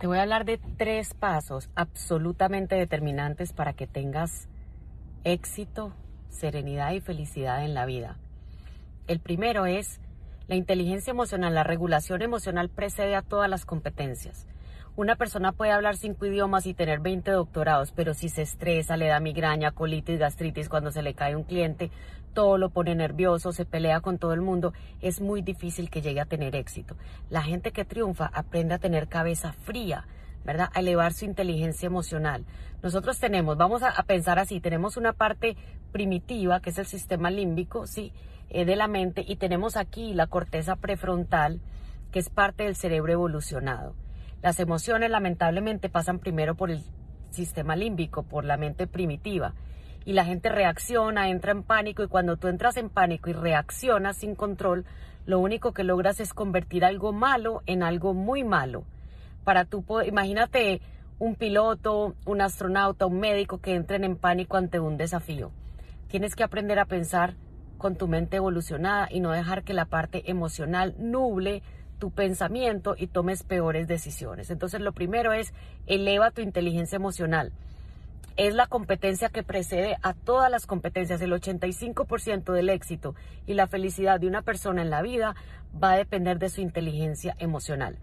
[0.00, 4.48] Te voy a hablar de tres pasos absolutamente determinantes para que tengas
[5.24, 5.92] éxito,
[6.30, 8.16] serenidad y felicidad en la vida.
[9.08, 10.00] El primero es
[10.48, 11.54] la inteligencia emocional.
[11.54, 14.46] La regulación emocional precede a todas las competencias.
[14.96, 19.08] Una persona puede hablar cinco idiomas y tener 20 doctorados, pero si se estresa, le
[19.08, 21.90] da migraña, colitis, gastritis cuando se le cae un cliente,
[22.32, 26.20] todo lo pone nervioso, se pelea con todo el mundo, es muy difícil que llegue
[26.20, 26.96] a tener éxito.
[27.28, 30.06] La gente que triunfa aprende a tener cabeza fría,
[30.44, 30.70] ¿verdad?
[30.74, 32.44] A elevar su inteligencia emocional.
[32.82, 35.56] Nosotros tenemos, vamos a, pensar así, tenemos una parte
[35.92, 38.12] primitiva, que es el sistema límbico, ¿sí?
[38.48, 41.60] Eh, de la mente, y tenemos aquí la corteza prefrontal,
[42.10, 43.94] que es parte del cerebro evolucionado.
[44.42, 46.82] Las emociones lamentablemente pasan primero por el
[47.30, 49.54] sistema límbico, por la mente primitiva.
[50.04, 54.16] Y la gente reacciona, entra en pánico y cuando tú entras en pánico y reaccionas
[54.16, 54.86] sin control,
[55.26, 58.84] lo único que logras es convertir algo malo en algo muy malo.
[59.44, 60.80] Para tú, imagínate
[61.18, 65.52] un piloto, un astronauta, un médico que entren en pánico ante un desafío.
[66.08, 67.34] Tienes que aprender a pensar
[67.76, 71.62] con tu mente evolucionada y no dejar que la parte emocional nuble
[71.98, 74.50] tu pensamiento y tomes peores decisiones.
[74.50, 75.52] Entonces lo primero es
[75.86, 77.52] eleva tu inteligencia emocional.
[78.40, 81.20] Es la competencia que precede a todas las competencias.
[81.20, 83.14] El 85% del éxito
[83.46, 85.34] y la felicidad de una persona en la vida
[85.70, 87.98] va a depender de su inteligencia emocional.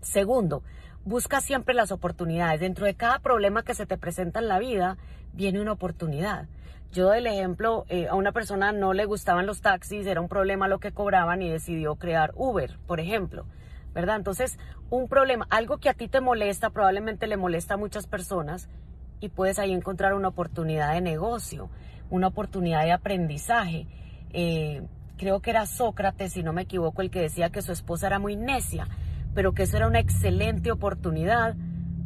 [0.00, 0.62] Segundo,
[1.04, 2.60] busca siempre las oportunidades.
[2.60, 4.96] Dentro de cada problema que se te presenta en la vida
[5.34, 6.48] viene una oportunidad.
[6.90, 10.68] Yo el ejemplo, eh, a una persona no le gustaban los taxis, era un problema
[10.68, 13.44] lo que cobraban y decidió crear Uber, por ejemplo.
[13.92, 14.16] ¿Verdad?
[14.16, 14.58] Entonces,
[14.88, 18.70] un problema, algo que a ti te molesta, probablemente le molesta a muchas personas
[19.20, 21.70] y puedes ahí encontrar una oportunidad de negocio,
[22.10, 23.86] una oportunidad de aprendizaje.
[24.32, 24.82] Eh,
[25.16, 28.18] creo que era Sócrates, si no me equivoco, el que decía que su esposa era
[28.18, 28.88] muy necia,
[29.34, 31.54] pero que eso era una excelente oportunidad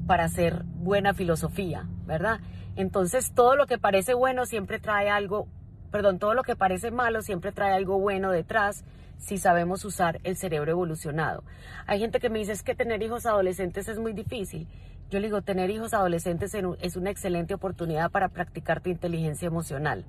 [0.07, 2.41] para hacer buena filosofía, ¿verdad?
[2.77, 5.47] Entonces todo lo que parece bueno siempre trae algo,
[5.91, 8.85] perdón, todo lo que parece malo siempre trae algo bueno detrás
[9.17, 11.45] si sabemos usar el cerebro evolucionado.
[11.87, 14.69] Hay gente que me dice es que tener hijos adolescentes es muy difícil.
[15.11, 20.05] Yo le digo, tener hijos adolescentes es una excelente oportunidad para practicar tu inteligencia emocional.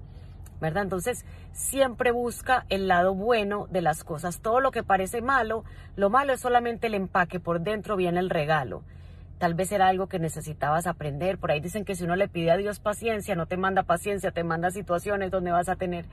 [0.60, 0.84] ¿verdad?
[0.84, 4.40] Entonces, siempre busca el lado bueno de las cosas.
[4.40, 5.64] Todo lo que parece malo,
[5.96, 8.84] lo malo es solamente el empaque, por dentro viene el regalo.
[9.38, 11.38] Tal vez era algo que necesitabas aprender.
[11.38, 14.32] Por ahí dicen que si uno le pide a Dios paciencia, no te manda paciencia,
[14.32, 16.06] te manda situaciones donde vas a tener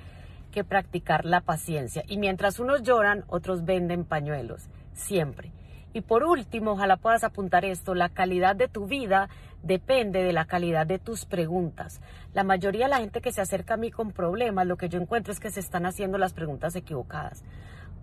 [0.50, 2.02] que practicar la paciencia.
[2.08, 4.68] Y mientras unos lloran, otros venden pañuelos.
[4.92, 5.52] Siempre.
[5.92, 9.28] Y por último, ojalá puedas apuntar esto, la calidad de tu vida
[9.62, 12.00] depende de la calidad de tus preguntas.
[12.32, 14.98] La mayoría de la gente que se acerca a mí con problemas, lo que yo
[14.98, 17.44] encuentro es que se están haciendo las preguntas equivocadas.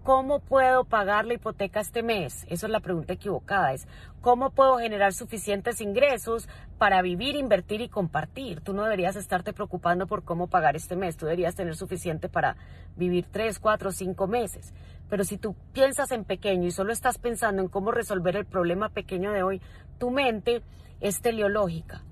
[0.04, 2.46] ¿Cómo puedo pagar la hipoteca este mes?
[2.50, 3.74] Esa es la pregunta equivocada.
[3.74, 3.88] Es
[4.22, 8.62] ¿cómo puedo generar suficientes ingresos para vivir, invertir y compartir?
[8.62, 11.18] Tú no deberías estarte preocupando por cómo pagar este mes.
[11.18, 12.56] Tú deberías tener suficiente para
[12.96, 14.74] vivir tres, cuatro, cinco meses.
[15.10, 18.90] Pero si tú piensas en pequeño y solo estás pensando en cómo resolver el problema
[18.90, 19.62] pequeño de hoy,
[20.00, 20.64] tu mente
[21.02, 22.04] es teleológica.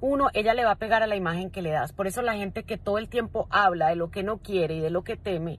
[0.00, 1.92] Uno, ella le va a pegar a la imagen que le das.
[1.92, 4.80] Por eso la gente que todo el tiempo habla de lo que no quiere y
[4.80, 5.58] de lo que teme,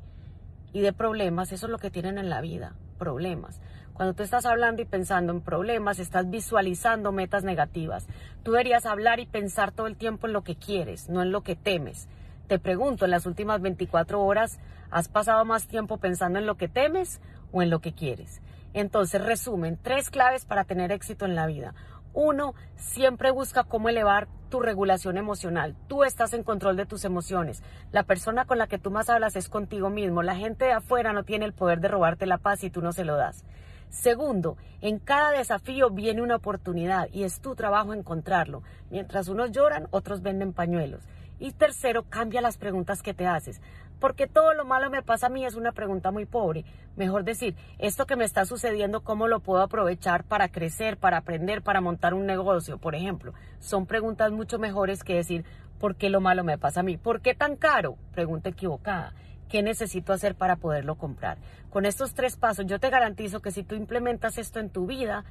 [0.74, 3.60] y de problemas, eso es lo que tienen en la vida, problemas.
[3.94, 8.08] Cuando tú estás hablando y pensando en problemas, estás visualizando metas negativas.
[8.44, 11.42] Tú deberías hablar y pensar todo el tiempo en lo que quieres, no en lo
[11.42, 12.08] que temes.
[12.48, 14.58] Te pregunto, en las últimas 24 horas,
[14.90, 17.20] ¿has pasado más tiempo pensando en lo que temes
[17.52, 18.42] o en lo que quieres?
[18.74, 21.74] Entonces, resumen, tres claves para tener éxito en la vida.
[22.14, 25.76] Uno, siempre busca cómo elevar tu regulación emocional.
[25.88, 27.64] Tú estás en control de tus emociones.
[27.92, 30.24] La persona con la que tú más hablas es contigo mismo.
[30.24, 32.92] La gente de afuera no tiene el poder de robarte la paz y tú no
[32.92, 33.44] se lo das.
[33.90, 38.64] Segundo, en cada desafío viene una oportunidad y es tu trabajo encontrarlo.
[38.90, 41.08] Mientras unos lloran, otros venden pañuelos.
[41.40, 43.62] Y tercero, cambia las preguntas que te haces.
[44.00, 46.66] Porque todo lo malo me pasa a mí es una pregunta muy pobre.
[46.96, 51.62] Mejor decir, esto que me está sucediendo, ¿cómo lo puedo aprovechar para crecer, para aprender,
[51.62, 53.34] para montar un negocio, por ejemplo?
[53.60, 55.46] Son preguntas mucho mejores que decir,
[55.80, 56.98] ¿por qué lo malo me pasa a mí?
[56.98, 57.98] ¿Por qué tan caro?
[58.14, 59.14] Pregunta equivocada.
[59.50, 61.38] ¿Qué necesito hacer para poderlo comprar?
[61.70, 65.26] Con estos tres pasos yo te garantizo que si tú implementas esto en tu vida,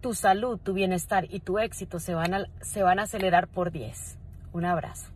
[0.00, 3.72] tu salud, tu bienestar y tu éxito se van a, se van a acelerar por
[3.72, 4.18] 10.
[4.52, 5.15] Un abrazo.